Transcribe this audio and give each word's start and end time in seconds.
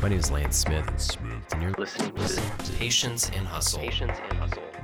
My 0.00 0.08
name 0.08 0.20
is 0.20 0.30
Lance 0.30 0.56
Smith, 0.56 1.08
and 1.50 1.60
you're 1.60 1.72
listening 1.72 2.14
to 2.14 2.72
Patience 2.76 3.32
and 3.34 3.44
Hustle 3.44 3.80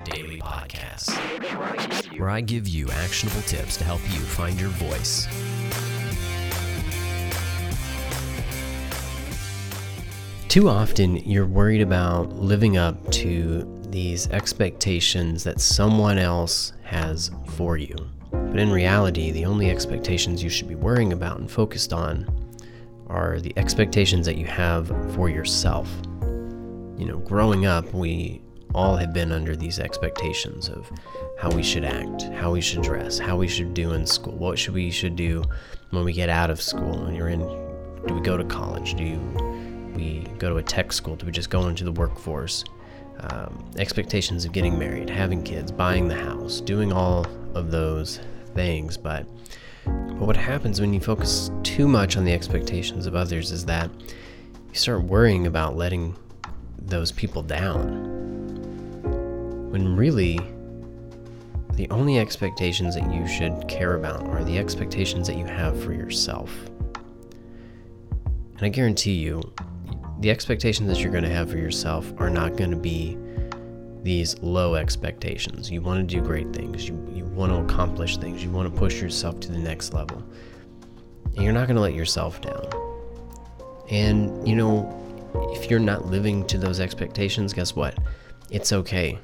Daily 0.03 0.41
Podcast, 0.41 2.19
where 2.19 2.31
I 2.31 2.41
give 2.41 2.67
you 2.67 2.91
actionable 2.91 3.43
tips 3.43 3.77
to 3.77 3.85
help 3.85 4.01
you 4.13 4.19
find 4.19 4.61
your 4.61 4.71
voice. 4.71 5.29
Too 10.49 10.69
often, 10.69 11.19
you're 11.19 11.47
worried 11.47 11.81
about 11.81 12.33
living 12.33 12.77
up 12.77 13.09
to 13.13 13.63
these 13.91 14.29
expectations 14.31 15.45
that 15.45 15.61
someone 15.61 16.19
else 16.19 16.73
has 16.83 17.31
for 17.51 17.77
you. 17.77 17.95
But 18.33 18.59
in 18.59 18.73
reality, 18.73 19.31
the 19.31 19.45
only 19.45 19.71
expectations 19.71 20.43
you 20.43 20.51
should 20.51 20.67
be 20.67 20.75
worrying 20.75 21.13
about 21.13 21.39
and 21.39 21.49
focused 21.49 21.93
on 21.93 22.44
are 23.09 23.41
the 23.41 23.53
expectations 23.57 24.27
that 24.27 24.37
you 24.37 24.47
have 24.47 24.89
for 25.15 25.29
yourself. 25.29 25.89
You 26.97 27.07
know, 27.07 27.19
growing 27.19 27.67
up, 27.67 27.93
we 27.93 28.41
all 28.75 28.97
have 28.97 29.13
been 29.13 29.33
under 29.33 29.55
these 29.55 29.79
expectations 29.79 30.69
of 30.69 30.91
how 31.39 31.51
we 31.51 31.63
should 31.63 31.85
act, 31.85 32.23
how 32.35 32.53
we 32.53 32.61
should 32.61 32.83
dress, 32.83 33.19
how 33.19 33.37
we 33.37 33.49
should 33.49 33.75
do 33.75 33.93
in 33.93 34.07
school, 34.07 34.35
what 34.35 34.59
should 34.59 34.75
we 34.75 34.91
should 34.91 35.17
do 35.17 35.45
when 35.91 36.05
we 36.05 36.13
get 36.13 36.29
out 36.29 36.51
of 36.51 36.61
school, 36.61 37.05
when 37.05 37.15
you're 37.15 37.29
in 37.29 37.41
do 38.07 38.15
we 38.15 38.21
go 38.21 38.37
to 38.37 38.45
college? 38.45 38.95
Do 38.95 39.05
you, 39.05 39.19
we 39.97 40.27
go 40.39 40.51
to 40.51 40.57
a 40.57 40.63
tech 40.63 40.93
school? 40.93 41.17
Do 41.17 41.25
we 41.25 41.33
just 41.33 41.49
go 41.49 41.69
into 41.69 41.85
the 41.85 41.93
workforce? 41.93 42.65
Um, 43.21 43.71
expectations 43.79 44.45
of 44.45 44.53
getting 44.53 44.79
married, 44.79 45.09
having 45.09 45.43
kids, 45.43 45.73
buying 45.73 46.09
the 46.09 46.17
house, 46.17 46.61
doing 46.61 46.93
all 46.93 47.27
of 47.55 47.71
those 47.71 48.21
things. 48.55 48.99
But, 48.99 49.27
but 50.19 50.27
what 50.27 50.37
happens 50.37 50.81
when 50.81 50.95
you 50.95 51.01
focus 51.01 51.51
too 51.63 51.89
much 51.89 52.17
on 52.17 52.25
the 52.25 52.33
expectations 52.33 53.07
of 53.07 53.17
others 53.17 53.51
is 53.51 53.65
that 53.67 53.91
you 54.69 54.75
start 54.75 55.03
worrying 55.03 55.47
about 55.47 55.77
letting 55.77 56.17
those 56.79 57.11
people 57.11 57.43
down. 57.43 58.13
When 59.71 59.97
really, 59.97 60.39
the 61.75 61.91
only 61.91 62.19
expectations 62.19 62.95
that 62.95 63.13
you 63.13 63.27
should 63.27 63.67
care 63.67 63.97
about 63.97 64.27
are 64.29 64.45
the 64.45 64.59
expectations 64.59 65.27
that 65.27 65.37
you 65.37 65.47
have 65.47 65.83
for 65.83 65.93
yourself. 65.93 66.51
And 68.57 68.63
I 68.63 68.69
guarantee 68.69 69.15
you, 69.15 69.43
the 70.21 70.31
expectations 70.31 70.89
that 70.89 71.01
you're 71.01 71.11
going 71.11 71.25
to 71.25 71.31
have 71.31 71.51
for 71.51 71.59
yourself 71.59 72.13
are 72.19 72.31
not 72.31 72.57
going 72.57 72.71
to 72.71 72.77
be 72.77 73.19
these 74.05 74.39
low 74.41 74.75
expectations. 74.75 75.71
You 75.71 75.81
want 75.81 76.07
to 76.09 76.15
do 76.17 76.23
great 76.23 76.53
things, 76.53 76.87
you, 76.87 76.95
you 77.13 77.25
want 77.25 77.51
to 77.53 77.59
accomplish 77.59 78.19
things, 78.19 78.45
you 78.45 78.51
want 78.51 78.73
to 78.73 78.79
push 78.79 79.01
yourself 79.01 79.41
to 79.41 79.51
the 79.51 79.59
next 79.59 79.95
level. 79.95 80.23
And 81.35 81.43
you're 81.43 81.55
not 81.55 81.67
going 81.67 81.77
to 81.77 81.83
let 81.83 81.95
yourself 81.95 82.41
down. 82.43 82.69
And, 83.91 84.47
you 84.47 84.55
know, 84.55 85.01
if 85.55 85.71
you're 85.71 85.81
not 85.81 86.07
living 86.07 86.47
to 86.49 86.59
those 86.59 86.81
expectations, 86.81 87.55
guess 87.55 87.75
what? 87.75 87.99
It's 88.51 88.73
okay. 88.73 89.19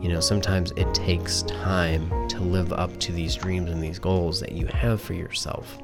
You 0.00 0.08
know, 0.08 0.20
sometimes 0.20 0.72
it 0.72 0.92
takes 0.94 1.42
time 1.42 2.28
to 2.28 2.40
live 2.40 2.72
up 2.72 2.98
to 3.00 3.12
these 3.12 3.36
dreams 3.36 3.70
and 3.70 3.82
these 3.82 3.98
goals 3.98 4.40
that 4.40 4.52
you 4.52 4.66
have 4.66 5.00
for 5.00 5.12
yourself. 5.12 5.78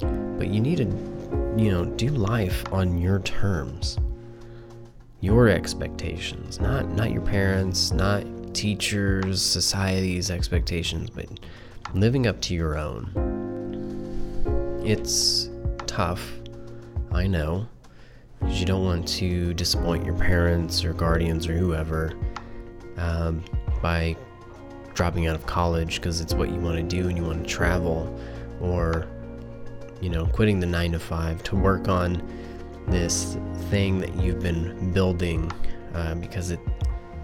But 0.00 0.48
you 0.48 0.60
need 0.60 0.78
to, 0.78 0.84
you 1.56 1.70
know, 1.70 1.84
do 1.84 2.08
life 2.08 2.64
on 2.72 2.98
your 2.98 3.20
terms. 3.20 3.96
Your 5.22 5.48
expectations, 5.48 6.60
not 6.60 6.88
not 6.88 7.10
your 7.10 7.20
parents, 7.22 7.92
not 7.92 8.24
teachers, 8.54 9.42
society's 9.42 10.30
expectations, 10.30 11.10
but 11.10 11.26
living 11.92 12.26
up 12.26 12.40
to 12.42 12.54
your 12.54 12.78
own. 12.78 13.10
It's 14.84 15.50
tough, 15.86 16.22
I 17.12 17.26
know, 17.26 17.68
because 18.38 18.60
you 18.60 18.66
don't 18.66 18.84
want 18.84 19.06
to 19.08 19.52
disappoint 19.54 20.06
your 20.06 20.16
parents 20.16 20.84
or 20.84 20.94
guardians 20.94 21.46
or 21.46 21.52
whoever 21.52 22.12
um, 22.96 23.44
by 23.82 24.16
dropping 24.94 25.26
out 25.26 25.36
of 25.36 25.46
college 25.46 25.96
because 25.96 26.20
it's 26.20 26.34
what 26.34 26.50
you 26.50 26.58
want 26.58 26.76
to 26.76 26.82
do 26.82 27.08
and 27.08 27.16
you 27.16 27.24
want 27.24 27.42
to 27.42 27.48
travel, 27.48 28.18
or 28.60 29.06
you 30.00 30.08
know, 30.08 30.24
quitting 30.26 30.60
the 30.60 30.66
nine 30.66 30.92
to 30.92 30.98
five 30.98 31.42
to 31.42 31.56
work 31.56 31.88
on 31.88 32.19
this 32.90 33.36
thing 33.70 33.98
that 33.98 34.14
you've 34.16 34.40
been 34.40 34.92
building 34.92 35.50
uh, 35.94 36.14
because 36.16 36.50
it 36.50 36.60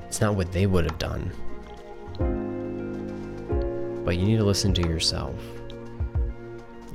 it's 0.06 0.20
not 0.20 0.34
what 0.34 0.52
they 0.52 0.66
would 0.66 0.84
have 0.84 0.98
done. 0.98 1.32
But 4.04 4.16
you 4.16 4.24
need 4.24 4.36
to 4.36 4.44
listen 4.44 4.72
to 4.74 4.82
yourself. 4.82 5.34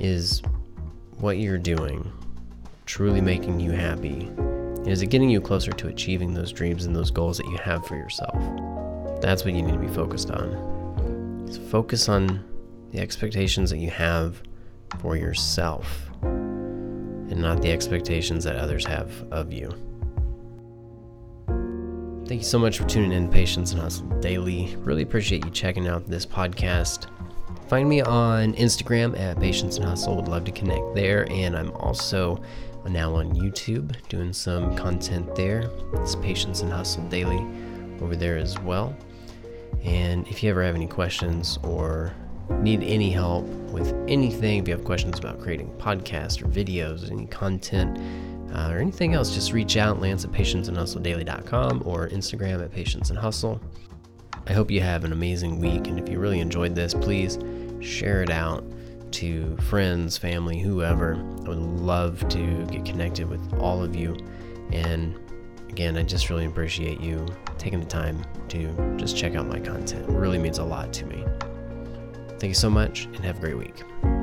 Is 0.00 0.42
what 1.18 1.36
you're 1.38 1.58
doing 1.58 2.10
truly 2.86 3.20
making 3.20 3.60
you 3.60 3.70
happy? 3.70 4.30
Is 4.86 5.02
it 5.02 5.06
getting 5.06 5.30
you 5.30 5.40
closer 5.40 5.70
to 5.72 5.88
achieving 5.88 6.34
those 6.34 6.50
dreams 6.50 6.86
and 6.86 6.96
those 6.96 7.10
goals 7.10 7.36
that 7.36 7.46
you 7.46 7.58
have 7.58 7.86
for 7.86 7.96
yourself? 7.96 8.34
That's 9.20 9.44
what 9.44 9.54
you 9.54 9.62
need 9.62 9.74
to 9.74 9.78
be 9.78 9.88
focused 9.88 10.30
on. 10.30 11.48
Focus 11.70 12.08
on 12.08 12.44
the 12.90 12.98
expectations 12.98 13.70
that 13.70 13.78
you 13.78 13.90
have 13.90 14.42
for 15.00 15.16
yourself 15.16 16.10
and 17.32 17.42
not 17.42 17.60
the 17.60 17.72
expectations 17.72 18.44
that 18.44 18.56
others 18.56 18.86
have 18.86 19.10
of 19.32 19.52
you. 19.52 19.68
Thank 22.26 22.40
you 22.40 22.46
so 22.46 22.58
much 22.58 22.78
for 22.78 22.86
tuning 22.86 23.12
in 23.12 23.28
Patience 23.28 23.72
and 23.72 23.80
Hustle 23.80 24.06
Daily. 24.20 24.76
Really 24.78 25.02
appreciate 25.02 25.44
you 25.44 25.50
checking 25.50 25.88
out 25.88 26.06
this 26.06 26.24
podcast. 26.24 27.08
Find 27.68 27.88
me 27.88 28.00
on 28.00 28.54
Instagram 28.54 29.18
at 29.18 29.40
Patience 29.40 29.76
and 29.76 29.84
Hustle. 29.84 30.16
Would 30.16 30.28
love 30.28 30.44
to 30.44 30.52
connect 30.52 30.94
there. 30.94 31.30
And 31.30 31.56
I'm 31.56 31.72
also 31.72 32.42
now 32.88 33.14
on 33.14 33.34
YouTube 33.34 33.94
doing 34.08 34.32
some 34.32 34.76
content 34.76 35.34
there. 35.34 35.70
It's 35.94 36.14
Patience 36.16 36.62
and 36.62 36.72
Hustle 36.72 37.04
Daily 37.08 37.44
over 38.00 38.16
there 38.16 38.38
as 38.38 38.58
well. 38.60 38.96
And 39.82 40.26
if 40.28 40.42
you 40.42 40.50
ever 40.50 40.62
have 40.62 40.74
any 40.74 40.86
questions 40.86 41.58
or 41.62 42.14
need 42.60 42.82
any 42.82 43.10
help 43.10 43.46
with 43.72 43.92
anything, 44.08 44.58
if 44.58 44.68
you 44.68 44.74
have 44.74 44.84
questions 44.84 45.18
about 45.18 45.40
creating 45.40 45.70
podcasts 45.78 46.42
or 46.42 46.46
videos, 46.46 47.10
any 47.10 47.26
content, 47.26 47.98
uh, 48.54 48.70
or 48.70 48.78
anything 48.78 49.14
else, 49.14 49.32
just 49.32 49.52
reach 49.52 49.76
out, 49.76 50.00
Lance 50.00 50.24
at 50.24 50.30
patienceandhustledaily.com 50.30 51.82
or 51.86 52.08
Instagram 52.08 52.62
at 52.62 52.70
patience 52.70 53.10
and 53.10 53.18
hustle. 53.18 53.60
I 54.46 54.52
hope 54.52 54.70
you 54.70 54.80
have 54.80 55.04
an 55.04 55.12
amazing 55.12 55.58
week, 55.60 55.86
and 55.86 55.98
if 55.98 56.08
you 56.08 56.18
really 56.18 56.40
enjoyed 56.40 56.74
this, 56.74 56.94
please 56.94 57.38
share 57.80 58.22
it 58.22 58.30
out 58.30 58.64
to 59.12 59.56
friends, 59.58 60.16
family, 60.18 60.58
whoever. 60.58 61.14
I 61.14 61.48
would 61.48 61.58
love 61.58 62.26
to 62.28 62.66
get 62.66 62.84
connected 62.84 63.28
with 63.28 63.40
all 63.58 63.82
of 63.82 63.94
you. 63.94 64.16
And 64.72 65.18
again, 65.68 65.96
I 65.96 66.02
just 66.02 66.30
really 66.30 66.46
appreciate 66.46 67.00
you 67.00 67.26
taking 67.58 67.80
the 67.80 67.86
time 67.86 68.24
to 68.48 68.96
just 68.96 69.16
check 69.16 69.34
out 69.34 69.46
my 69.46 69.60
content. 69.60 70.08
It 70.08 70.12
really 70.12 70.38
means 70.38 70.58
a 70.58 70.64
lot 70.64 70.92
to 70.94 71.06
me. 71.06 71.24
Thank 72.42 72.50
you 72.50 72.54
so 72.56 72.70
much 72.70 73.04
and 73.04 73.24
have 73.24 73.36
a 73.36 73.40
great 73.40 73.56
week. 73.56 74.21